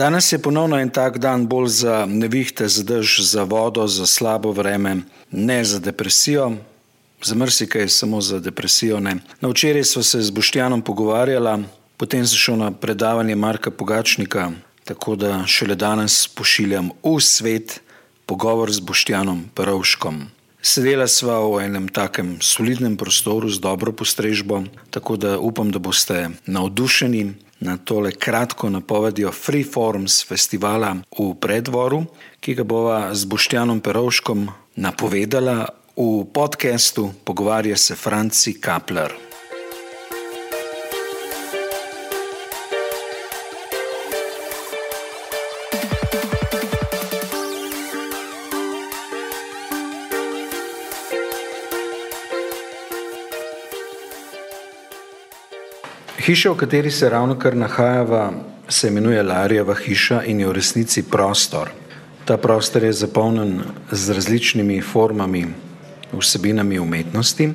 [0.00, 4.48] Danes je ponovno en tak dan bolj za nevihte, za dež, za vodo, za slabo
[4.52, 6.56] vreme, ne za depresijo.
[7.22, 9.00] Za mrsike je samo za depresijo.
[9.00, 9.18] Ne.
[9.40, 11.64] Na včeraj smo se z Boštjanom pogovarjali,
[11.96, 14.50] potem sem šel na predavanje Marka Pogačnika,
[14.84, 17.80] tako da šele danes pošiljam v svet
[18.26, 20.24] pogovor z Boštjanom Perovškom.
[20.62, 26.30] Sedela sva v enem takem solidnem prostoru z dobro postrežbo, tako da upam, da boste
[26.46, 32.04] navdušeni na tole kratko napovedjo Freeforms festivala v predvoru,
[32.40, 34.48] ki ga bova z Boštjanom Perovškom
[34.80, 39.29] napovedala v podkastu Pogovarja se Franci Kapler.
[56.20, 58.32] Hiša, v kateri se ravno kar nahajava,
[58.68, 61.70] se imenuje Larijeva hiša in je v resnici prostor.
[62.24, 65.46] Ta prostor je zapolnjen z različnimi formami,
[66.12, 67.48] vsebinami umetnosti,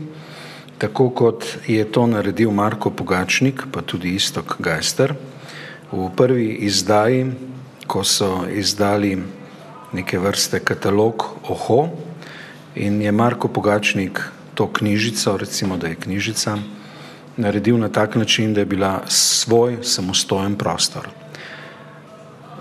[0.77, 5.13] tako kot je to naredil Marko Pogačnik, pa tudi Istok Geister.
[5.91, 7.25] V prvi izdaji,
[7.87, 9.19] ko so izdali
[9.93, 11.89] neke vrste katalog Oho
[12.75, 14.23] in je Marko Pogačnik
[14.55, 16.57] to knjižico, recimo da je knjižica,
[17.37, 21.07] naredil na tak način, da je bila svoj samostojen prostor.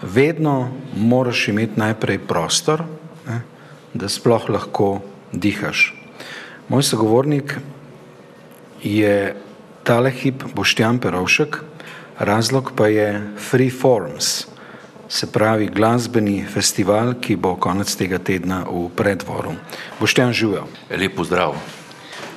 [0.03, 2.83] Vedno moraš imeti najprej prostor,
[3.27, 3.41] ne,
[3.95, 5.00] da sploh lahko
[5.33, 5.95] dihaš.
[6.69, 7.56] Moj sogovornik
[8.83, 9.36] je
[9.84, 11.61] tale hip Boštjan Perovšek,
[12.19, 14.47] razlog pa je Free Forms,
[15.08, 19.52] se pravi glasbeni festival, ki bo konec tega tedna v predvoru.
[20.01, 20.64] Boštjan živel.
[20.91, 21.55] Lepo zdrav.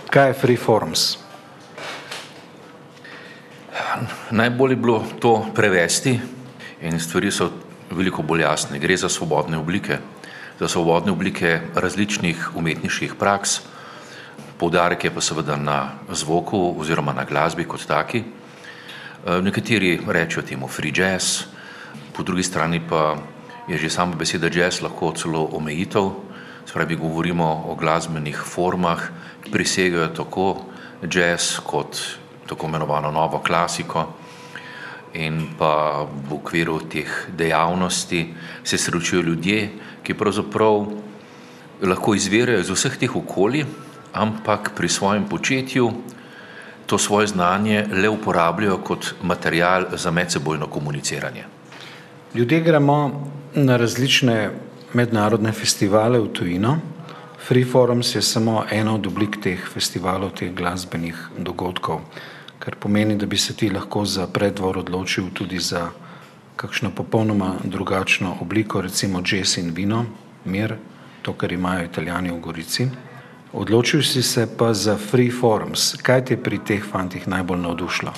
[0.09, 1.26] Kaj je Free Forms?
[4.31, 6.19] Najbolje je bilo to prevesti
[6.81, 7.49] in stvari so
[7.91, 8.79] veliko bolj jasne.
[8.79, 9.97] Gre za svobodne oblike,
[10.59, 13.61] za svobodne oblike različnih umetniških praks,
[14.57, 18.23] poudarek je pa seveda na zvoku oziroma na glasbi kot taki.
[19.25, 21.43] Eh, nekateri rečejo temu free jazz,
[22.13, 23.17] po drugi strani pa
[23.67, 26.11] je že sama beseda jazz lahko celo omejitev,
[26.65, 29.09] spravi govorimo o glasbenih formah,
[29.43, 30.65] ki prisegajo tako
[31.03, 34.05] jazz kot tako imenovano novo klasiko.
[35.13, 39.69] In pa v okviru teh dejavnosti se srečujejo ljudje,
[40.03, 40.85] ki pravzaprav
[41.81, 43.65] lahko izvirajo iz vseh teh okolij,
[44.13, 45.91] ampak pri svojem početju
[46.85, 51.43] to svoje znanje le uporabljajo kot material za medsebojno komuniciranje.
[52.35, 54.51] Ljudje gremo na različne
[54.93, 56.77] mednarodne festivale v tujino.
[57.47, 62.01] Free Forums je samo ena od oblik teh festivalov, teh glasbenih dogodkov
[62.59, 65.89] kar pomeni, da bi se ti lahko za predvor odločil tudi za
[66.55, 70.05] kakšno popolnoma drugačno obliko, recimo jazz in vino,
[70.45, 70.75] mir,
[71.21, 72.87] to, kar imajo italijani v Gorici.
[73.53, 75.95] Odločil si se pa za free forms.
[76.01, 78.13] Kaj te pri teh fantih najbolj navdušilo?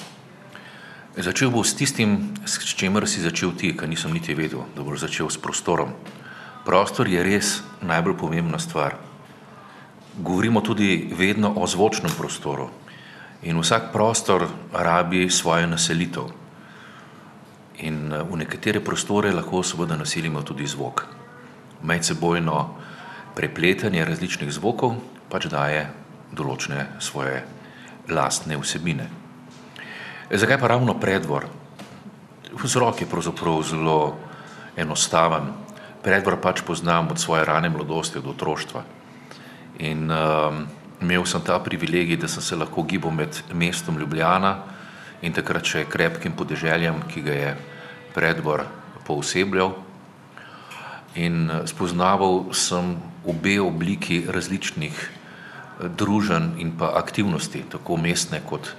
[1.18, 5.04] Začel bom s tistim, s čimer si začel ti, kar nisem niti vedel, da boš
[5.04, 5.92] začel s prostorom.
[6.66, 8.96] Prostor je res najbolj pomembna stvar.
[10.18, 12.70] Govorimo tudi vedno o zvočnem prostoru.
[13.42, 16.28] In vsak prostor rabi svojo naselitev.
[17.80, 21.06] In eh, v nekatere prostore lahko seveda naselimo tudi zvok.
[21.84, 22.76] Medsebojno
[23.36, 24.98] prepletanje različnih zvokov
[25.32, 25.88] pač daje
[26.36, 27.40] določene svoje
[28.12, 29.08] lastne vsebine.
[30.28, 31.48] E, zakaj pa ravno predvor?
[32.60, 34.18] Vzrok je pravzaprav zelo
[34.76, 35.54] enostaven.
[36.04, 38.84] Predvor pač poznam od svoje rane mladosti, od otroštva.
[39.80, 40.66] In um,
[41.02, 44.58] imel sem ta privilegij, da sem se lahko gibal med mestom Ljubljana
[45.22, 47.54] in takrat še krepkim podeželjem, ki ga je
[48.16, 48.66] predvor
[49.08, 49.74] poosebljal.
[51.20, 58.74] In eh, spoznaval sem obe obliki različnih eh, družen in pa aktivnosti, tako mestne kot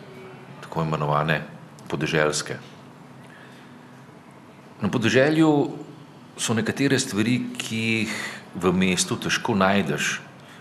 [0.65, 1.41] tako imenovane
[1.89, 2.59] podeželske.
[4.81, 5.49] Na podeželju
[6.41, 8.13] so nekatere stvari, ki jih
[8.55, 10.21] v mestu težko najdeš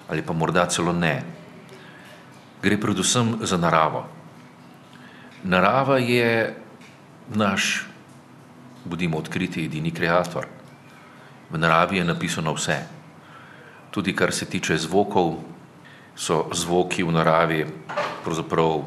[0.09, 1.38] ali pa morda celo ne
[2.63, 4.05] gre predvsem za naravo.
[5.43, 6.55] Narava je
[7.35, 7.85] naš,
[8.85, 10.47] bodimo odkriti, edini kreator.
[11.49, 12.77] V naravi je napisano vse.
[13.91, 15.39] Tudi kar se tiče zvokov,
[16.19, 17.63] so zvoki v naravi
[18.23, 18.83] pravzaprav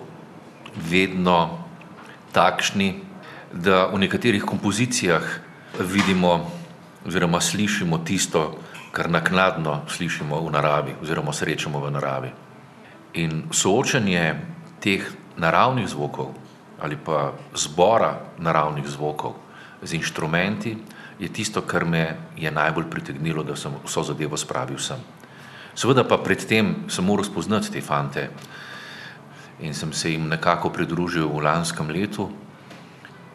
[0.77, 1.65] vedno
[2.33, 3.01] takšni,
[3.53, 5.25] da v nekaterih kompozicijah
[5.81, 6.51] vidimo
[7.09, 8.61] oziroma slišimo tisto,
[8.93, 12.31] kar naknadno slišimo v naravi oziroma srečamo v naravi.
[13.15, 14.41] In soočanje
[14.81, 15.05] teh
[15.37, 16.33] naravnih zvokov
[16.83, 19.39] ali pa zbora naravnih zvokov
[19.83, 20.77] z inštrumenti,
[21.23, 24.99] je tisto, kar me je najbolj pritegnilo, da sem vso zadevo spravil sem.
[25.75, 28.31] Seveda pa predtem sem moral spoznati te fante
[29.63, 32.27] in sem se jim nekako pridružil v lanskem letu.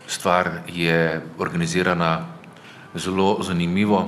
[0.07, 2.27] Stvar je organizirana
[2.95, 4.03] zelo zanimivo,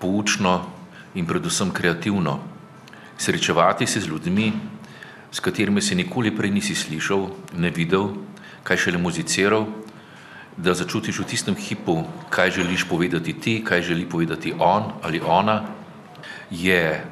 [0.00, 0.66] poučno
[1.14, 2.40] in predvsem kreativno.
[3.20, 4.52] Srečevati se z ljudmi,
[5.32, 7.26] s katerimi si nikoli prej nisi slišal,
[7.60, 8.14] ne videl,
[8.64, 9.66] kaj šele muziciral,
[10.56, 12.00] da začutiš v tistem hipu,
[12.32, 15.62] kaj želiš povedati ti, kaj želi povedati on ali ona,
[16.50, 17.04] je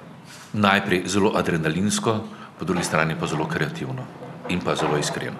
[0.52, 2.16] najprej zelo adrenalinsko,
[2.58, 4.02] po drugi strani pa zelo kreativno
[4.48, 5.36] in pa zelo iskreno.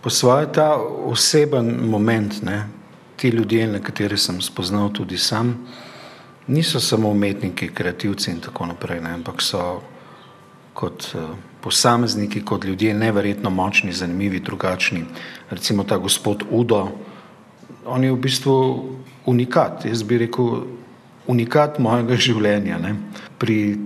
[0.00, 0.74] Po svoje ta
[1.04, 2.64] oseben moment, ne,
[3.16, 5.68] ti ljudje, na katere sem spoznal tudi sam,
[6.50, 9.80] niso samo umetniki, kreativci in tako naprej, ne, ampak so
[10.74, 11.30] kot uh,
[11.62, 15.04] posamezniki, kot ljudje neverjetno močni, zanimivi, drugačni.
[15.50, 16.88] Recimo ta gospod Udo,
[17.86, 18.56] on je v bistvu
[19.26, 20.64] unikat, jaz bi rekel,
[21.26, 22.78] unikat mojega življenja.
[22.78, 22.94] Ne.
[23.38, 23.78] Pri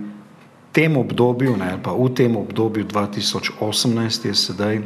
[0.75, 4.81] tem obdobju, ne, pa v tem obdobju 2018 je sedaj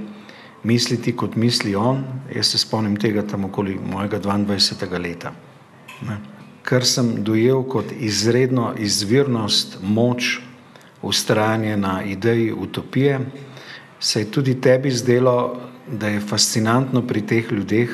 [0.63, 2.03] misliti, kot misli on.
[2.35, 4.99] Jaz se spomnim tega tam okoli mojega 22.
[4.99, 5.33] leta.
[6.07, 6.38] Ne.
[6.63, 10.39] Kar sem dojel kot izredno izvirnost, moč,
[11.01, 13.19] ustrajanje na ideji utopije,
[13.99, 15.57] se je tudi tebi zdelo,
[15.87, 17.89] da je fascinantno pri teh ljudeh,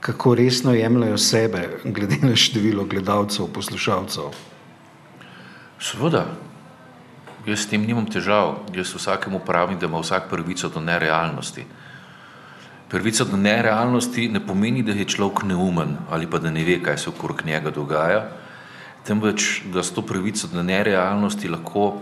[0.00, 4.30] kako resno jemljajo sebe, glede na število gledalcev, poslušalcev.
[5.80, 6.26] Seveda,
[7.46, 8.60] jaz s tem nimam težav.
[8.74, 11.64] Jaz vsakemu pravim, da ima vsak pravico do nerealnosti.
[12.88, 16.98] Pravica do nerealnosti ne pomeni, da je človek neumen ali pa da ne ve, kaj
[16.98, 18.28] se okrog njega dogaja,
[19.04, 21.98] temveč da s to pravico do nerealnosti lahko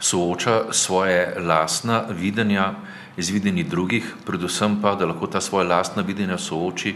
[0.00, 2.74] sooča svoje lastna videnja
[3.16, 6.94] z videnji drugih, predvsem pa, da lahko ta svoje lastna videnja sooči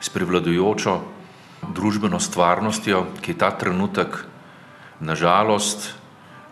[0.00, 1.00] s prevladujočo
[1.74, 4.24] družbeno stvarnostjo, ki je ta trenutek
[5.00, 5.92] nažalost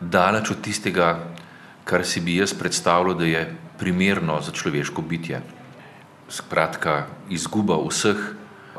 [0.01, 1.17] daleč od tistega,
[1.85, 3.47] kar si bi jaz predstavljal, da je
[3.79, 5.41] primerno za človeško bitje.
[6.29, 8.19] Skratka, izguba vseh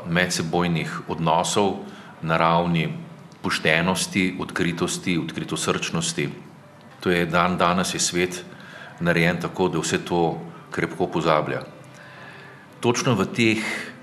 [0.06, 1.84] medsebojnih odnosov
[2.22, 2.92] na ravni
[3.42, 6.28] poštenosti, odkritosti, odkritosrčnosti.
[7.00, 8.44] To je dan danes je svet
[9.00, 10.40] narejen tako, da vse to
[10.70, 11.62] krepko pozablja.
[12.80, 13.62] Točno v teh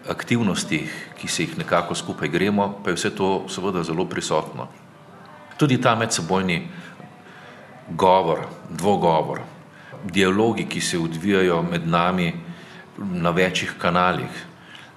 [0.10, 4.68] aktivnostih, ki se jih nekako skupaj gremo, pa je vse to seveda zelo prisotno.
[5.58, 6.68] Tudi ta medsebojni
[7.90, 9.42] govor, dvogovor,
[10.04, 12.34] dialogi, ki se odvijajo med nami
[12.98, 14.46] na večjih kanalih.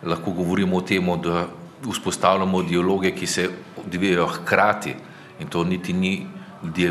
[0.02, 1.46] Lahko govorimo o tem, da
[1.82, 3.48] vzpostavljamo dialoge, ki se
[3.84, 4.94] odvijajo hkrati
[5.40, 6.26] in to niti ni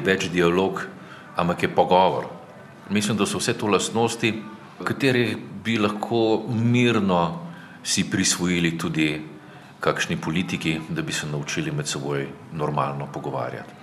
[0.03, 0.81] več dialog,
[1.35, 2.25] ampak je pogovor.
[2.89, 4.33] Mislim, da so vse to lastnosti,
[4.83, 7.47] katere bi lahko mirno
[7.83, 9.21] si prisvojili tudi
[9.79, 13.73] kakšni politiki, da bi se naučili med seboj normalno pogovarjati.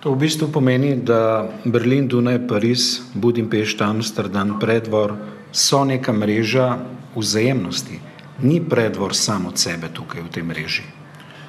[0.00, 5.16] To v bistvu pomeni, da Berlin, Dunaj, Pariz, Budimpešta, Amsterdam, predvor
[5.52, 6.78] so neka mreža
[7.16, 8.00] vzajemnosti.
[8.42, 10.82] Ni predvor samo od sebe tukaj v tej mreži.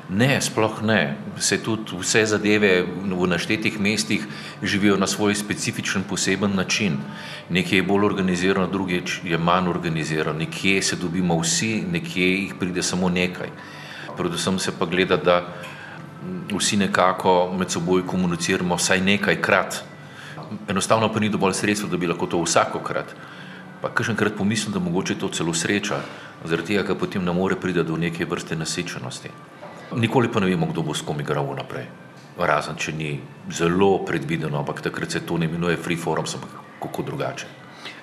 [0.10, 1.18] Ne, sploh ne.
[1.38, 4.26] Se tudi vse zadeve v naštetih mestih
[4.64, 6.98] živijo na svoj specifičen, poseben način.
[7.50, 10.40] Nekje je bolj organizirano, druge je manj organizirano.
[10.40, 13.50] Nekje se dobimo vsi, nekje jih pride samo nekaj.
[14.18, 15.46] Predvsem se pa gleda, da
[16.58, 19.84] vsi nekako med seboj komuniciramo vsaj nekajkrat.
[20.68, 23.14] Enostavno pa ni dovolj sredstva, da bi lahko to vsakokrat.
[23.82, 26.02] Pa kakšenkrat pomislim, da mogoče to celo sreča,
[26.46, 29.32] zaradi tega, ker potem ne more priti do neke vrste nasečenosti.
[29.96, 31.88] Nikoli pa ne vemo, kdo bo s kom igral naprej.
[32.40, 33.20] Razen, če ni
[33.52, 37.48] zelo predvideno, ampak takrat se to ne imenuje free forum, ampak kako drugače.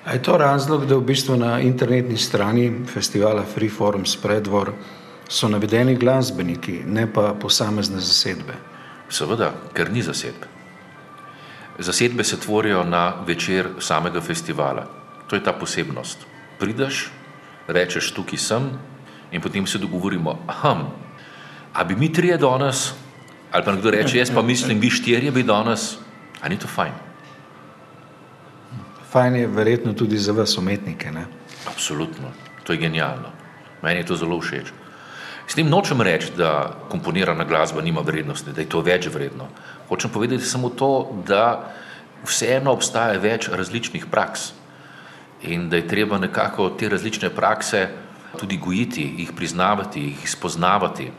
[0.06, 4.71] A je to razlog, da v bistvu na internetni strani festivala Free Forum Spredvor
[5.28, 8.54] so navedeni glasbeniki, ne pa posamezne zasedbe?
[9.11, 10.47] Seveda, ker ni zasedb.
[11.78, 14.87] Zasedbe se tvorijo na večer samega festivala.
[15.26, 16.26] To je ta posebnost.
[16.59, 17.11] Prideš,
[17.68, 18.71] rečeš, tukaj sem
[19.33, 20.87] in potem se dogovorimo, aham,
[21.76, 22.92] A bi mi trije danes,
[23.52, 25.97] ali pa nekdo reče, jaz pa mislim, vi štirje bi danes,
[26.40, 26.92] ali ni to fajn?
[29.12, 31.12] Fajn je verjetno tudi za vas umetnike.
[31.12, 31.26] Ne?
[31.68, 32.33] Absolutno,
[32.64, 33.28] to je genialno.
[33.83, 34.73] Meni je to zelo všeč.
[35.47, 39.49] S tem nočem reči, da komponirana glasba nima vrednosti, da je to več vredno.
[39.88, 41.75] Hočem povedati samo to, da
[42.25, 44.52] vseeno obstaja več različnih praks
[45.42, 47.88] in da je treba nekako te različne prakse
[48.38, 51.10] tudi gojiti, jih priznavati, jih spoznavati.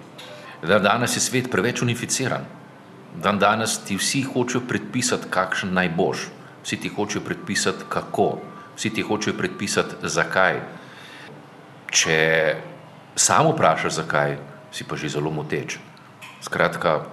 [0.61, 2.45] Da danes je svet preveč unificiran.
[3.15, 6.27] Dan danes ti vsi hočejo predpisati, kakšen naj boš,
[6.63, 8.37] vsi ti hočejo predpisati, kako,
[8.75, 10.61] vsi ti hočejo predpisati, zakaj.
[11.87, 12.17] če
[13.15, 14.37] samo vprašaš, zakaj,
[14.71, 15.79] si pa že zelo moteč.
[16.43, 17.07] Skratka,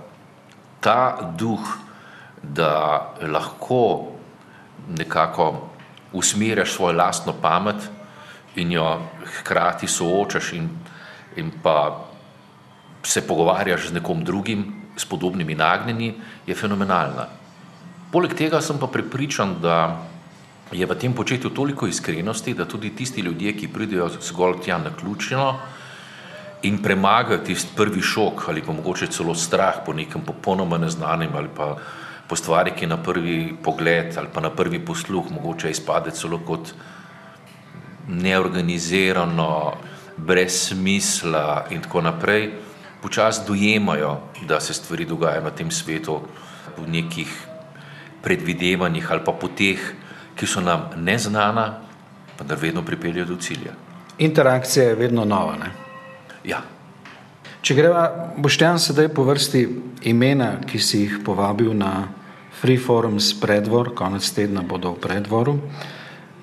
[0.81, 1.63] ta duh,
[2.43, 4.13] da lahko
[4.91, 5.74] nekako
[6.15, 7.91] usmerjaš svojo lastno pamet
[8.57, 8.87] in jo
[9.39, 10.69] hkrati soočaš in,
[11.37, 12.07] in pa
[13.03, 14.65] se pogovarjaš z nekom drugim,
[14.97, 16.15] s podobnimi nagnjenji,
[16.47, 17.27] je fenomenalna.
[18.13, 20.07] Poleg tega sem pa prepričan, da
[20.73, 24.95] je v tem početju toliko iskrenosti, da tudi tisti ljudje, ki pridejo zgolj tja na
[24.97, 25.59] ključno
[26.63, 31.49] in premagajo tisti prvi šok ali pa mogoče celo strah po nekem popolnoma neznanem ali
[31.57, 31.77] pa
[32.29, 36.73] po stvari, ki na prvi pogled ali pa na prvi posluh mogoče izpade celo kot
[38.09, 39.73] neorganizirano,
[40.17, 42.51] brez smisla in tako naprej,
[43.03, 46.21] počasi dojemajo, da se stvari dogajajo na tem svetu
[46.77, 47.29] v nekih
[48.23, 49.81] predvidevanjih ali pa poteh,
[50.35, 51.81] ki so nam neznana,
[52.37, 53.73] pa da vedno pripeljejo do cilja.
[54.19, 55.57] Interakcija je vedno nova.
[55.57, 55.71] Ne?
[56.45, 56.63] Ja.
[57.65, 58.03] Če greva,
[58.37, 59.61] boštjan sedaj po vrsti
[60.11, 62.11] imena, ki si jih povabil na
[62.61, 65.55] Free Forums predvor, konec tedna bodo v predvoru.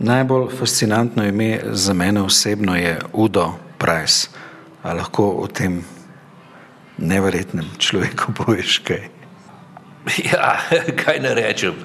[0.01, 4.33] Najbolj fascinantno ime za mene osebno je Udo Price.
[4.81, 5.83] A lahko o tem
[6.97, 9.05] neverjetnem človeku poveš kaj?
[10.25, 10.57] Ja,
[10.97, 11.77] kaj ne rečem.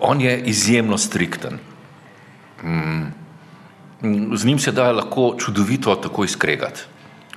[0.00, 1.60] On je izjemno strikten.
[2.64, 3.12] Mm.
[4.32, 6.88] Z njim se da lahko čudovito tako izkregati,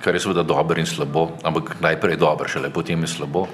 [0.02, 3.46] kar je seveda dobro in slabo, ampak najprej je dobro, šele potem je slabo.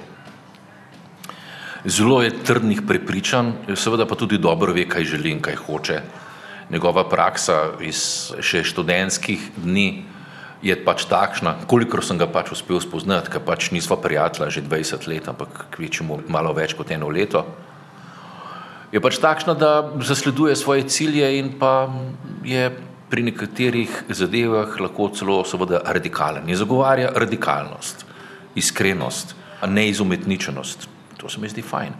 [1.85, 6.01] Zelo je trdnih prepričanj, seveda pa tudi dobro ve, kaj želi in kaj hoče.
[6.69, 10.05] Njegova praksa iz še študentskih dni
[10.65, 15.05] je pač takšna, kolikor sem ga pač uspel spoznati, ker pač nisva prijatelja že 20
[15.05, 17.45] let, ampak kvečemu malo več kot eno leto.
[18.89, 21.91] Je pač takšna, da zasleduje svoje cilje in pa
[22.41, 22.71] je
[23.15, 26.49] pri nekaterih zadevah lahko celo seveda radikalen.
[26.51, 28.03] Je zagovarja radikalnost,
[28.59, 29.31] iskrenost,
[29.63, 30.89] a ne izumetničenost.
[31.17, 31.93] To se mi zdi fajn.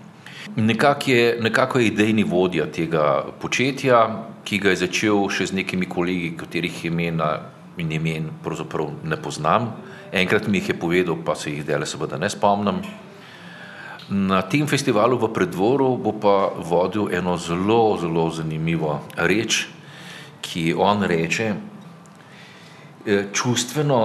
[0.55, 4.01] Nekako je, nekako je idejni vodja tega početja,
[4.43, 7.29] ki ga je začel še z nekimi kolegi, katerih imena
[7.79, 9.69] in imen pravzaprav ne poznam.
[10.11, 12.83] Enkrat mi jih je povedal, pa se jih dele seveda ne spomnim.
[14.11, 19.63] Na tem festivalu v predvoru bo pa vodil eno zelo, zelo zanimivo reč,
[20.45, 21.53] ki on reče,
[23.05, 24.01] e, čustveno,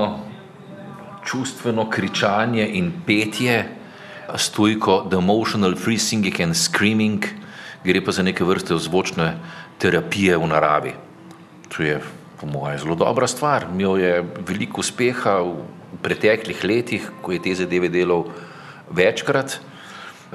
[1.25, 3.65] čustveno kričanje in petje,
[4.37, 7.25] stojko The Emotional Free Singing and Screaming,
[7.85, 9.35] gre pa za neke vrste zvočne
[9.79, 10.93] terapije v naravi.
[11.69, 12.01] To je
[12.41, 13.67] po mojem, zelo dobra stvar.
[13.73, 15.61] Imel je veliko uspeha v
[16.03, 18.31] preteklih letih, ko je te zadeve delal
[18.91, 19.61] večkrat.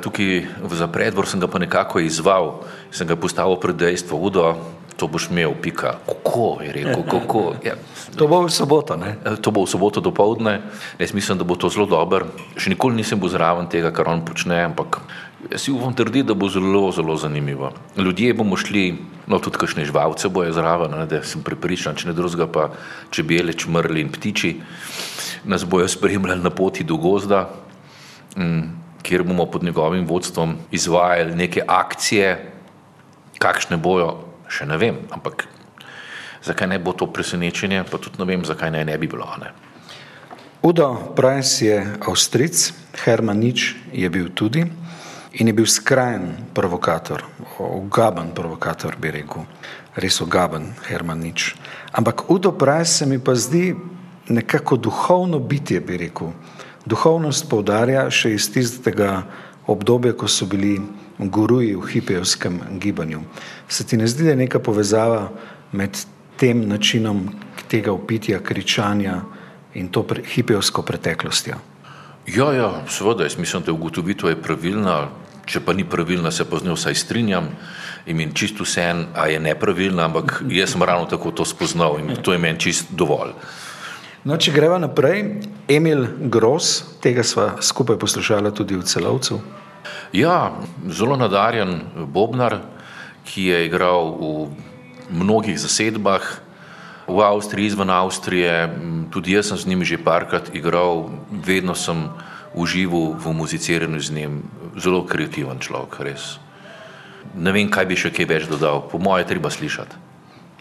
[0.01, 0.45] Tukaj
[0.75, 5.27] za predvor sem ga pa nekako izval, sem ga postavil pred dejstvo, Udo, to boš
[5.31, 7.43] imel, pika, kako je rekel, kako.
[7.65, 7.75] Ja.
[8.15, 9.17] To bo v soboto, ne?
[9.41, 10.61] To bo v soboto do povdne,
[10.99, 12.25] jaz mislim, da bo to zelo dober.
[12.55, 15.01] Še nikoli nisem bil zraven tega, kar on počne, ampak
[15.55, 17.73] si upam trditi, da bo zelo, zelo zanimivo.
[17.97, 18.95] Ljudje bomo šli,
[19.27, 22.69] no tudi kakšne živalce bojo zraven, ne, da sem pripričan, če ne drugega pa
[23.13, 24.55] čebele, čmrli in ptiči
[25.45, 27.49] nas bojo spremljali na poti do gozda,
[28.37, 28.71] m,
[29.05, 32.51] kjer bomo pod njegovim vodstvom izvajali neke akcije,
[33.37, 35.47] kakšne bojo, še ne vem, ampak
[36.45, 39.27] zakaj ne bo to presenečenje, pa tudi ne vem, zakaj naj ne bi bilo.
[39.41, 39.51] Ne.
[40.65, 42.73] Udo Price je Avstric,
[43.05, 44.65] Herman Nič je bil tudi
[45.35, 47.21] in je bil skrajen provokator,
[47.59, 49.43] ugaben provokator, bi rekel,
[49.95, 51.55] res ugaben, Hermanič.
[51.91, 53.75] Ampak Udo Price se mi pa zdi
[54.29, 56.31] nekako duhovno bitje, bi rekel.
[56.85, 59.25] Duhovnost poudarja še iz tistega
[59.67, 60.79] obdobja, ko so bili
[61.19, 63.21] guruji v hipijevskem gibanju.
[63.67, 65.29] Se ti ne zdi, da je neka povezava
[65.71, 65.97] med
[66.37, 67.29] tem načinom
[67.67, 69.21] tega upitja, kričanja
[69.73, 71.55] in to pre, hipijevsko preteklostjo?
[72.27, 75.09] Ja, ja, seveda, jaz mislim, da je ugotovitev pravilna,
[75.45, 77.49] če pa ni pravilna, se pa z njo vsaj strinjam
[78.05, 81.99] in mi čisto vse en, a je nepravilna, ampak jaz sem ravno tako to spoznal
[81.99, 83.35] in to je meni čist dovolj.
[84.25, 85.21] No, če greva naprej,
[85.69, 89.37] Emil Gross, tega sva skupaj poslušala tudi v celovcu.
[90.13, 90.53] Ja,
[90.87, 92.59] zelo nadarjen Bobnar,
[93.25, 94.49] ki je igral v
[95.09, 96.45] mnogih zasedbah
[97.07, 98.69] v Avstriji, izven Avstrije,
[99.13, 102.09] tudi jaz sem z njim že parkrat igral, vedno sem
[102.53, 104.33] užival v muziciranju z njim,
[104.77, 106.39] zelo kreativen človek, res.
[107.35, 110.05] Ne vem, kaj bi še kaj več dodal, po mojem, treba slišati.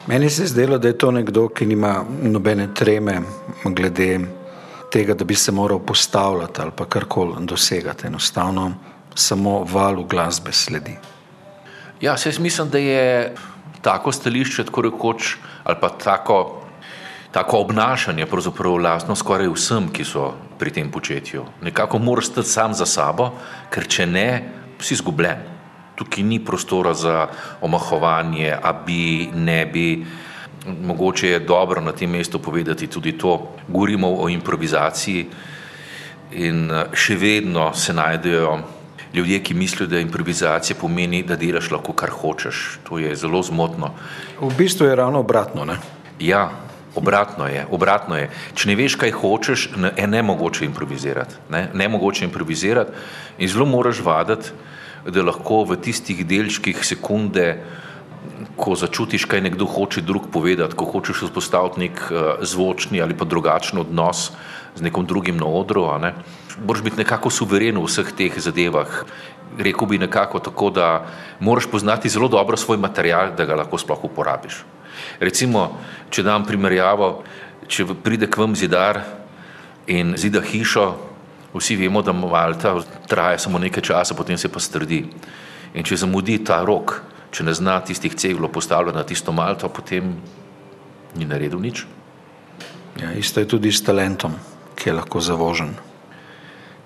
[0.06, 3.22] Meni se je zdelo, da je to nekdo, ki nima nobene treme
[3.64, 4.20] glede
[4.92, 8.06] tega, da bi se moral postavljati ali pa karkoli dosegati.
[8.06, 8.72] Enostavno
[9.14, 10.96] samo valu glasbe sledi.
[12.00, 13.34] Ja, jaz mislim, da je
[13.82, 16.64] tako stališče, tako rekoč, ali pa tako
[17.34, 20.28] tako obnašanje, pravzaprav lastno skoraj vsem, ki so
[20.58, 21.42] pri tem početju.
[21.66, 23.32] Nekako moraš stati sam za sabo,
[23.74, 24.28] ker če ne,
[24.78, 25.42] si izgubljen.
[25.98, 27.26] Tukaj ni prostora za
[27.60, 29.88] omahovanje, a bi, ne bi.
[30.64, 33.34] Mogoče je dobro na tem mestu povedati tudi to.
[33.68, 35.26] Govorimo o improvizaciji
[36.38, 38.58] in še vedno se najdejo
[39.14, 42.78] ljudje, ki mislijo, da improvizacija pomeni, da delaš lahko kar hočeš.
[42.88, 43.92] To je zelo zmotno.
[44.40, 45.64] V bistvu je ravno obratno.
[45.64, 45.78] Ne?
[46.20, 46.50] Ja,
[46.94, 48.30] obratno je, obratno je.
[48.54, 51.40] Če ne veš, kaj hočeš, je ne mogoče improvizirati.
[51.50, 52.92] Ne, ne mogoče improvizirati
[53.38, 54.50] in zelo moraš vaditi,
[55.04, 57.48] da lahko v tistih delčkih sekunde,
[58.56, 63.26] ko začutiš, kaj nekdo hoče drug povedati, ko hočeš vzpostaviti nek uh, zvočni ali pa
[63.28, 64.30] drugačen odnos
[64.74, 65.86] z nekom drugim na odru.
[66.00, 66.14] Ne,
[66.66, 69.04] moraš biti nekako suveren v vseh teh zadevah.
[69.58, 71.06] Rekl bi nekako tako, da
[71.40, 74.64] moraš poznati zelo dobro svoj material, da ga lahko sploh uporabiš.
[75.20, 75.78] Recimo,
[76.10, 77.22] če dam primerjavo,
[77.68, 79.02] če pride k vam zidar
[79.86, 80.94] in zida hišo,
[81.54, 82.74] vsi vemo, da Malta
[83.06, 85.04] traja samo nekaj časa, potem se pa strdi.
[85.74, 87.00] In če zamudi ta rok,
[87.34, 90.14] če ne zna tistih ceglo postavljati na tisto Malto, potem
[91.14, 91.86] ni naredil nič.
[93.00, 94.34] Ja, isto je tudi s talentom,
[94.78, 95.74] ki je lahko zavožen.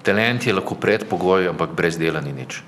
[0.09, 2.63] Talent je lahko predpogoj, ampak brez dela ni nič.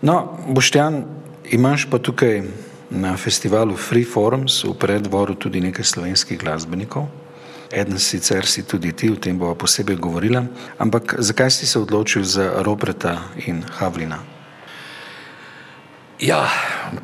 [0.00, 1.04] No, Boštjan,
[1.52, 2.48] imaš pa tukaj
[2.88, 7.12] na festivalu Free Forums v predvoru tudi nekaj slovenskih glasbenikov.
[7.68, 10.46] Eden sicer si tudi ti, o tem bova posebej govorila,
[10.80, 14.22] ampak zakaj si se odločil za Roberta in Havlina?
[16.16, 16.48] Ja,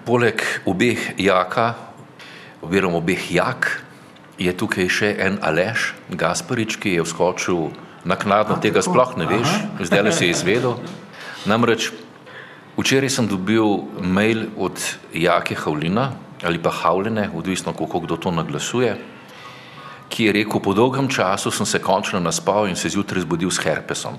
[0.08, 1.76] poleg obeh jaka,
[2.64, 3.82] oziroma obeh jak,
[4.40, 9.48] je tukaj še en Aleš Gasparič, ki je vskočil naknadno tega sploh ne veš,
[9.86, 10.78] zdaj le si izvedel.
[11.50, 11.90] Namreč
[12.78, 14.78] včeraj sem dobil mail od
[15.14, 16.12] Jake Havlina
[16.42, 18.96] ali pa Havline, odvisno kako kdo to naglasuje,
[20.08, 23.62] ki je rekel, po dolgem času sem se končno naspal in se zjutraj zbudil s
[23.62, 24.18] herpesom.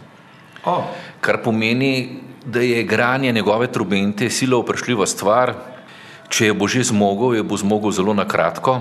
[0.66, 0.88] Oh.
[1.22, 5.54] Kar pomeni, da je igranje njegove trubente sila vprašljiva stvar,
[6.30, 8.80] če je bo že zmogel, je bo zmogel zelo na kratko,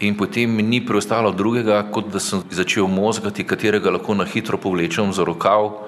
[0.00, 4.58] In potem mi ni preostalo drugega, kot da sem začel mozgati, katerega lahko na hitro
[4.58, 5.86] povlečem za rokav,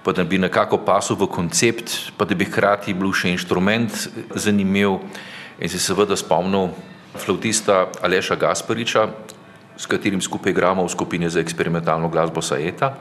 [0.00, 3.92] pa da bi nekako pasil v koncept, pa da bi hkrati bil še inštrument
[4.32, 5.02] zanimiv.
[5.60, 6.72] In se seveda spomnil
[7.16, 9.08] flautista Aleša Gaspariča,
[9.76, 12.94] s katerim skupaj igramo v skupini za eksperimentalno glasbo Saeta.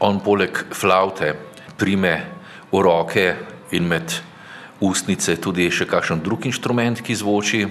[0.00, 1.32] On poleg flaute
[1.76, 2.14] prime
[2.72, 3.24] v roke
[3.72, 4.12] in med
[4.80, 7.64] ustnice tudi še kakšen drug inštrument, ki zvoči,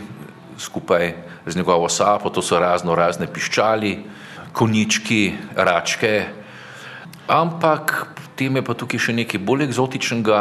[0.59, 1.13] skupaj
[1.45, 3.97] z njegovo sapo, to so razno razne piščali,
[4.53, 6.25] konički, račke.
[7.27, 10.39] Ampak potem je pa tukaj še nekaj bolj eksotičnega,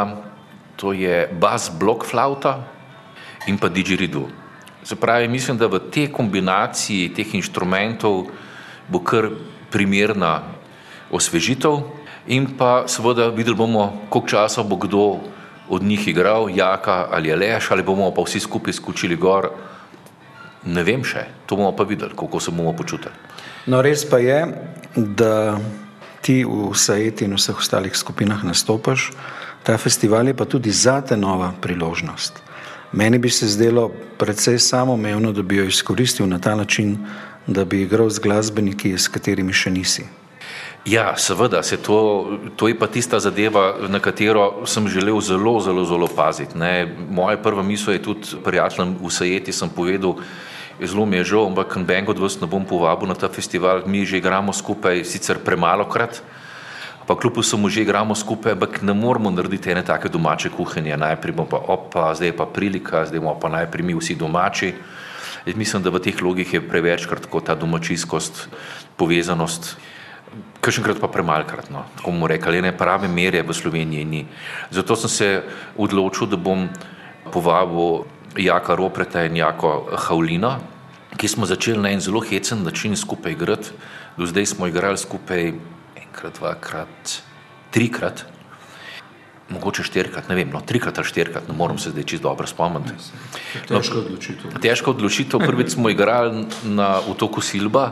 [0.79, 2.59] to je bas blok flauta
[3.47, 4.27] in pa didgeridoo.
[4.83, 8.31] Se pravi, mislim, da v tej kombinaciji teh inštrumentov
[8.87, 9.27] bo kar
[9.69, 10.55] primerna
[11.11, 11.83] osvežitev
[12.31, 15.19] in pa seveda videli bomo, koliko časa bo kdo
[15.69, 19.51] od njih igral, jaka ali aleš, ali bomo pa vsi skupaj skočili gor
[20.65, 23.13] Ne vem še, to bomo pa videli, kako se bomo počutili.
[23.67, 24.41] No, res pa je,
[24.95, 25.59] da
[26.21, 29.11] ti v Saeti in vseh ostalih skupinah nastopaš,
[29.63, 32.43] ta festival je pa tudi za te nova priložnost.
[32.91, 36.97] Meni bi se zdelo predvsej samoumevno, da bi jo izkoristil na ta način,
[37.47, 40.07] da bi igral z glasbeniki, s katerimi še nisi.
[40.89, 42.25] Ja, seveda, se to,
[42.57, 46.57] to je pa tista zadeva, na katero sem želel zelo, zelo, zelo paziti.
[46.57, 46.87] Ne.
[47.09, 50.17] Moja prva misel je tudi prijateljem v Sajeti, sem povedal,
[50.81, 54.01] zelo mi je žal, ampak Bang od vas ne bom povabil na ta festival, mi
[54.05, 56.23] že igramo skupaj, sicer premalo krat,
[57.05, 60.97] pa kljub vsemu že igramo skupaj, ampak ne moramo narediti ene take domače kuhinje.
[60.97, 64.73] Najprej bomo pa opa, zdaj je pa prilika, zdaj bomo pa najprej mi vsi domači.
[65.45, 68.49] Jaz mislim, da v teh logih je prevečkrat ta domačijskost,
[68.97, 69.77] povezanost.
[70.59, 71.85] Kakšenkrat pa premalkrat, no.
[71.97, 74.25] tako bomo rekli, ne prave mere v Sloveniji ni.
[74.69, 75.29] Zato sem se
[75.77, 76.67] odločil, da bom
[77.31, 78.05] povabil
[78.37, 80.59] Jaka Ropreta in Jako Havlina,
[81.17, 83.71] ki smo začeli na en zelo hecen način skupaj igrati.
[84.17, 85.53] Do zdaj smo igrali skupaj
[85.95, 87.23] enkrat, dvakrat,
[87.71, 88.25] trikrat,
[89.49, 92.93] mogoče štirikrat, ne vem, no, trikrat ali štirikrat, ne morem se zdaj čisto dobro spomniti.
[93.67, 94.59] Težka odločitev.
[94.61, 97.91] Težka odločitev, prvič smo igrali na otoku Silba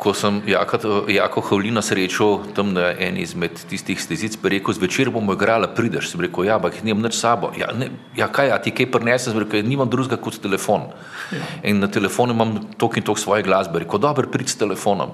[0.00, 5.36] ko sem Jako Havlina srečal tam na eni izmed tistih stezic, pa rekel, zvečer bomo
[5.36, 7.52] igrali, prideš, sem rekel, ja, ampak nimam nič sabo.
[7.60, 10.88] Ja, ne, ja kaj, a ti kaj prineseš, rekel, nimam drugega kot telefon.
[11.34, 11.44] Ja.
[11.68, 15.12] In na telefonu imam tok in tok svoje glasbe, rekel, dobro, prid s telefonom.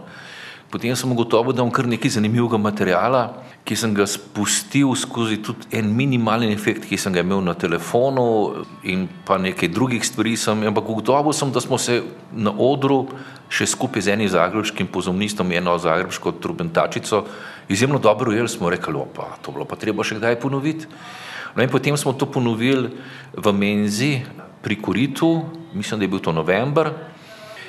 [0.71, 3.21] Potem sem ugotovil, da imam kar nekaj zanimivega materijala,
[3.67, 8.65] ki sem ga spustil skozi tudi en minimalen efekt, ki sem ga imel na telefonu
[8.83, 10.35] in pa nekaj drugih stvari.
[10.37, 12.01] Sem, ampak ugotovil sem, da smo se
[12.35, 13.05] na odru
[13.47, 17.23] še skupaj z enim zagrebskim pozornistom, eno zagrebsko trubentačico,
[17.71, 18.51] izjemno dobro ujeli.
[18.51, 20.91] Smo rekli, opa, to bilo pa treba še kdaj ponoviti.
[21.55, 22.91] No in potem smo to ponovili
[23.33, 24.19] v Menzi
[24.67, 25.47] pri Koritu,
[25.79, 26.91] mislim, da je bil to november.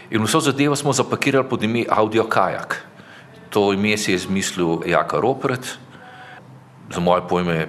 [0.09, 2.86] In vso zadevo smo zapakirali pod ime Audio Kajak.
[3.49, 5.77] To ime si je izmislil Jaka Ropret,
[6.93, 7.67] za moje pojme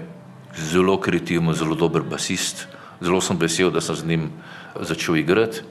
[0.55, 2.67] zelo kreativen, zelo dober basist.
[3.01, 4.31] Zelo sem vesel, da sem z njim
[4.81, 5.62] začel igrati.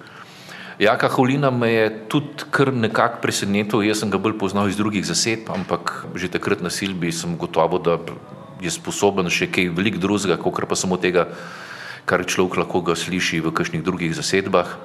[0.79, 5.01] Jaka Holina me je tudi kar nekako presenetil, jaz sem ga bolj poznal iz drugih
[5.05, 7.97] zasedb, ampak že takrat na Silbi sem gotovo, da
[8.61, 11.33] je sposoben še kaj veliko drugega, kot pa samo tega,
[12.05, 14.77] kar človek lahko ga sliši v kakšnih drugih zasedbah.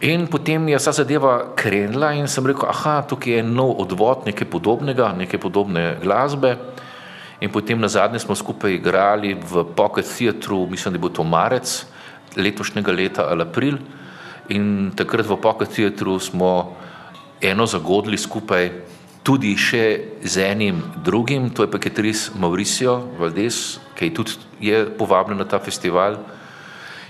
[0.00, 4.44] In potem je vsa zadeva krenila in sem rekel, ah, tukaj je nov odvod nekaj
[4.44, 6.56] podobnega, nekaj podobne glasbe.
[7.40, 11.86] In potem na zadnje smo skupaj igrali v Pocket Theatru, mislim, da bo to marec
[12.36, 13.80] letošnjega leta ali april.
[14.52, 16.76] In takrat v Pocket Theatru smo
[17.40, 18.70] eno zagodli skupaj
[19.26, 24.84] tudi še z enim drugim, to je pa Ketris Mauricio Valdes, ki je tudi je
[24.86, 26.20] povabljen na ta festival,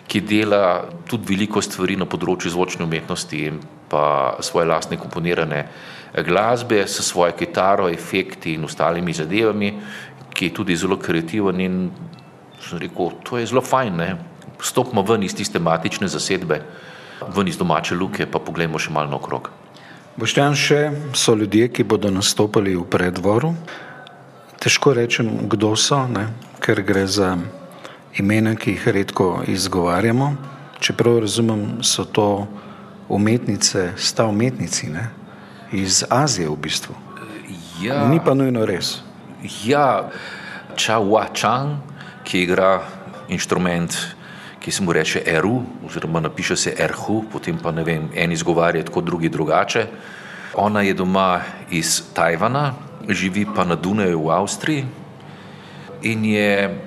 [0.07, 5.67] ki dela tudi veliko stvari na področju zvočne umetnosti in pa svoje lastne komponirane
[6.23, 9.73] glasbe s svojo kitaro, efekti in ostalimi zadevami,
[10.35, 11.91] ki je tudi zelo kreativen in
[12.61, 14.17] sem rekel, to je zelo fajn, ne?
[14.63, 16.61] stopimo ven iz tiste matične zasedbe,
[17.37, 19.51] ven iz domače luke, pa poglejmo še malo naokrog.
[20.17, 20.81] Boštjan, še
[21.13, 23.53] so ljudje, ki bodo nastopili v predvoru.
[24.57, 26.31] Težko rečem, kdo so, ne?
[26.65, 27.35] ker gre za
[28.19, 30.37] imena, ki jih redko izgovarjamo.
[30.81, 32.47] Čeprav razumem, so to
[33.09, 35.09] umetnice, sta umetnici ne?
[35.73, 36.95] iz Azije v bistvu.
[37.83, 39.03] Ja, Ni pa nujno res.
[39.65, 40.11] Ja,
[40.77, 41.77] Chao Chang,
[42.25, 42.83] ki igra
[43.29, 43.97] inštrument,
[44.61, 48.85] ki se mu reče Eru, oziroma napiše se Erhu, potem pa ne vem, en izgovarja
[48.85, 49.87] tako, drugi drugače.
[50.55, 52.75] Ona je doma iz Tajvana,
[53.09, 54.85] živi pa na Dunaju v Avstriji
[56.03, 56.86] in je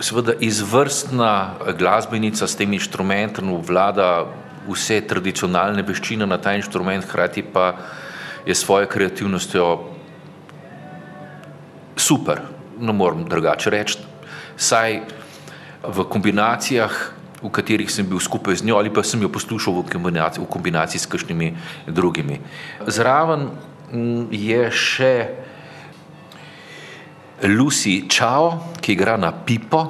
[0.00, 4.26] seveda izvrstna glasbenica s tem inštrumentom, vlada
[4.68, 7.72] vse tradicionalne veščine na ta inštrument, hkrati pa
[8.46, 9.66] je svojo kreativnostjo
[11.96, 12.42] super,
[12.80, 13.98] ne morem drugače reči.
[14.56, 15.00] Saj
[15.82, 16.94] v kombinacijah,
[17.42, 20.50] v katerih sem bil skupaj z njo, ali pa sem jo poslušal v kombinaciji, v
[20.50, 21.52] kombinaciji s kakšnimi
[21.86, 22.40] drugimi.
[22.86, 23.50] Zraven
[24.34, 25.12] je še
[27.42, 29.86] Lucy Chao, ki igra na pipo,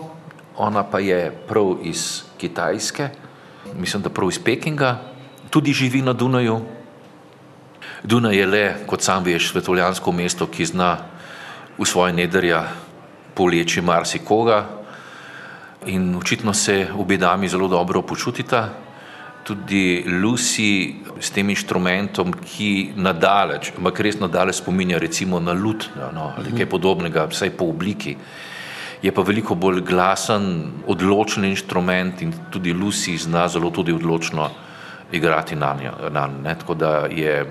[0.57, 3.09] ona pa je prav iz Kitajske,
[3.75, 5.01] mislim, da prav iz Pekinga,
[5.51, 6.61] tudi živi na Dunaju.
[8.05, 10.97] Dunaj je le, kot sam veš, svetovljansko mesto, ki zna
[11.79, 12.67] v svoje nedrja
[13.35, 14.67] poleči marsikoga,
[15.87, 18.88] in očitno se obe dami zelo dobro počutita.
[19.49, 26.35] Tudi Lucy s tem inštrumentom, ki nadalje, ampak res nadalje spominja recimo na lut no,
[26.37, 28.13] ali kaj podobnega, vsaj po obliki,
[29.01, 34.51] je pa veliko bolj glasen, odločen inštrument in tudi Lucy zna zelo tudi odločno
[35.13, 35.97] igrati na njo.
[36.45, 37.47] Tako da je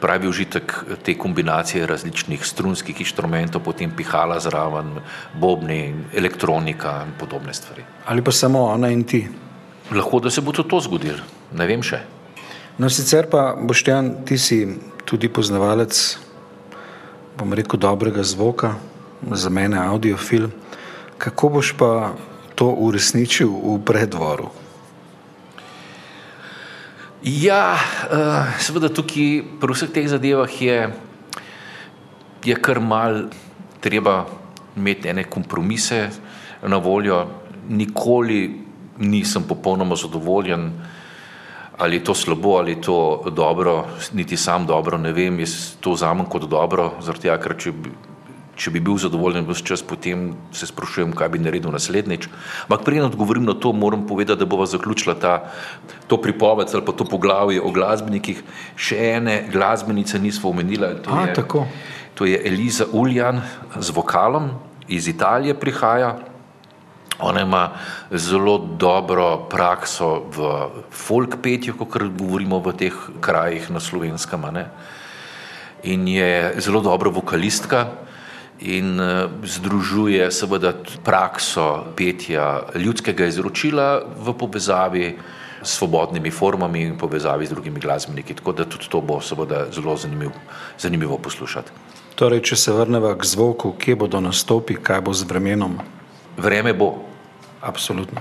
[0.00, 4.92] pravi užitek te kombinacije različnih strunskih inštrumentov, potem pihala zraven,
[5.34, 7.82] bobni, elektronika in podobne stvari.
[8.06, 9.26] Ali pa samo ona in ti?
[9.90, 11.24] Lahko da se bo tudi to zgodilo,
[11.56, 12.02] ne vem še.
[12.78, 14.60] No, sicer pa, Boštjan, ti si
[15.08, 15.96] tudi poznavalec,
[17.40, 18.76] bom rekel, dobrega zvoka,
[19.32, 20.50] za mene audiofil.
[21.18, 22.12] Kako boš pa
[22.54, 24.52] to uresničil v predvoru?
[27.24, 30.78] Ja, uh, seveda tukaj pri vseh teh zadevah je,
[32.46, 33.26] je kar mal
[33.82, 34.28] treba
[34.78, 36.12] imeti ene kompromise
[36.62, 37.26] na voljo.
[37.68, 38.67] Nikoli
[38.98, 40.72] nisem popolnoma zadovoljen,
[41.78, 45.92] ali je to slabo ali je to dobro, niti sam dobro ne vem, jaz to
[45.94, 47.92] vzamem kot dobro, zaradi tega, ker če bi
[48.58, 52.26] če bi bil zadovoljen vse čas, potem se sprašujem, kaj bi naredil naslednjič.
[52.66, 55.34] Ampak preden odgovorim na to, moram povedati, da bova zaključila ta,
[56.10, 58.42] to pripoved ali pa to poglavje o glasbenikih.
[58.76, 60.96] Še ene glasbenice nismo omenila.
[61.06, 61.44] To, A, je,
[62.18, 63.40] to je Eliza Uljan
[63.78, 64.50] z vokalom,
[64.88, 66.16] iz Italije prihaja.
[67.18, 67.70] Ona ima
[68.10, 74.44] zelo dobro prakso v folk petju, kot govorimo v teh krajih na slovenskem.
[75.82, 77.86] In je zelo dobra vokalistka
[78.60, 80.72] in eh, združuje seveda
[81.04, 85.18] prakso petja ljudskega izročila v povezavi
[85.62, 88.34] svobodnimi formami in povezavi z drugimi glasbeniki.
[88.34, 90.30] Tako da tudi to bo seveda zelo zanimiv,
[90.78, 91.70] zanimivo poslušati.
[92.14, 95.78] Torej, če se vrnemo k zvoku, kje bodo nastopi, kaj bo z vremenom?
[96.38, 97.07] Vreme bo.
[97.62, 98.20] Absolutno.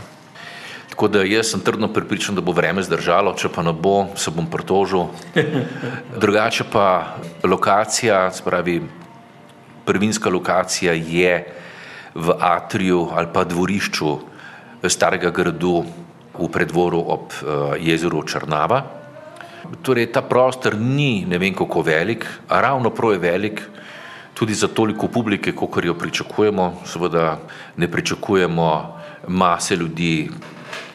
[0.89, 4.31] Tako da jaz sem trdno pripričan, da bo vreme zdržalo, če pa ne bo, se
[4.33, 5.11] bom pritožil.
[6.23, 8.81] Drugače pa lokacija, spravi,
[9.85, 11.35] prvinska lokacija je
[12.15, 14.17] v atriju ali pa dvorišču
[14.89, 15.83] starega gradu
[16.37, 18.81] v predvoru ob uh, jezeru Črnava.
[19.85, 23.61] Torej, ta prostor ni ne vem kako velik, ravno prav je velik
[24.33, 26.81] tudi za toliko publike, kot jo pričakujemo.
[26.85, 27.39] Seveda
[27.77, 28.97] ne pričakujemo
[29.27, 30.29] mase ljudi,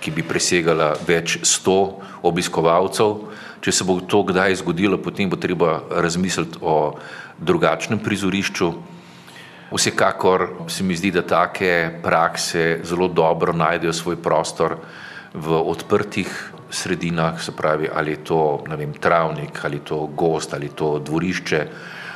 [0.02, 3.18] ki bi presegala več sto obiskovalcev.
[3.62, 6.96] Če se bo to kdaj zgodilo, potem bo treba razmisliti o
[7.38, 8.72] drugačnem prizorišču.
[9.72, 14.76] Vsekakor se mi zdi, da take prakse zelo dobro najdejo svoj prostor
[15.32, 16.28] v odprtih
[16.72, 20.98] sredinah, se pravi, ali je to vem, travnik, ali je to gost, ali je to
[20.98, 21.60] dvorišče.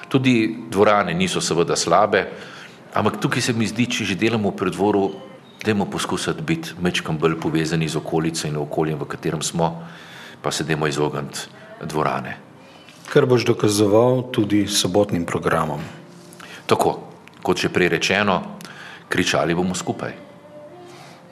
[0.08, 2.26] Tudi dvorane niso seveda slabe,
[2.94, 5.04] ampak tukaj se mi zdi, če že delamo v predvoru,
[5.66, 9.72] dajmo poskusiti biti mečkam bolj povezani z okolico in okoljem, v katerem smo,
[10.42, 11.48] pa se dajmo izogniti
[11.82, 12.36] dvorane.
[13.10, 15.82] Kar boš dokazoval tudi sobotnim programom.
[16.66, 16.98] Tako,
[17.42, 18.58] kot že prej rečeno,
[19.08, 20.14] kričali bomo skupaj.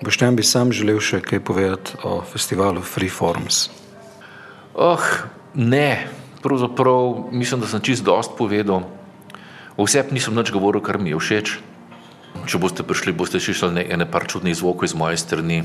[0.03, 3.70] Boštjan bi sam želel še kaj povedati o festivalu Freeforms.
[4.75, 5.03] Oh,
[5.55, 6.07] ne,
[6.42, 8.83] pravzaprav mislim, da sem čist dost povedal.
[9.79, 11.59] Vsep nisem nič govoril, kar mi je všeč.
[12.47, 15.62] Če boste prišli, boste slišali ene par čudnih zvokov iz moje strani,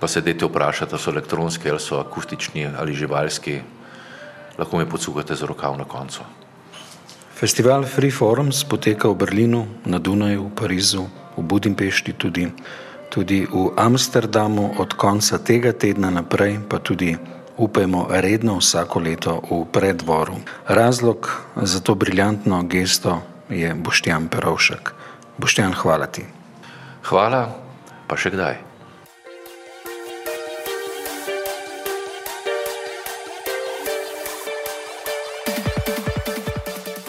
[0.00, 3.60] pa se dajte vprašati, so elektronski ali so akustični ali živalski.
[4.58, 6.24] Lahko me podsukate za rokav na koncu.
[7.36, 12.50] Festival Freeforms poteka v Berlinu, na Dunaju, v Parizu, v Budimpešti tudi
[13.10, 17.18] tudi v Amsterdamu od konca tega tedna naprej, pa tudi
[17.58, 20.38] upajmo redno vsako leto v predvoru.
[20.70, 21.26] Razlog
[21.58, 24.99] za to briljantno gesto je Boštjan Perovšek.
[25.40, 26.20] Boštjan, hvala ti.
[27.08, 27.46] Hvala,
[28.04, 28.60] pa še kdaj.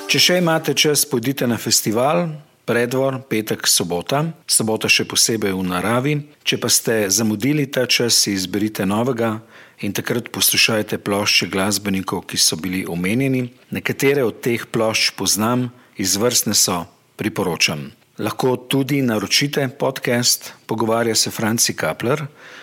[0.08, 2.30] Če še imate čas, pojdite na festival,
[2.68, 6.16] predvor, petek, sobota, sobota še posebej v naravi.
[6.48, 9.42] Če pa ste zamudili ta čas, si izberite novega
[9.84, 13.50] in takrat poslušajte plošče glasbenikov, ki so bili omenjeni.
[13.76, 16.86] Nekatere od teh plošč poznam, izvrstne so,
[17.20, 17.92] priporočam.
[18.22, 22.22] Lahko tudi naročite podcast, pogovarja se Franci Kapler,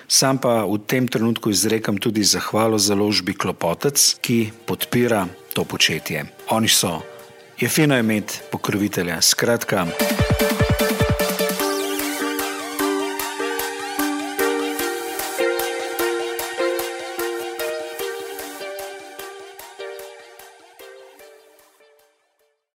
[0.08, 6.24] sam pa v tem trenutku izrekam tudi zahvalo založbi Klopotec, ki podpira to početje.
[6.54, 7.00] Oni so
[7.58, 9.18] je fino imeti pokrovitelja.
[9.20, 9.86] Skratka.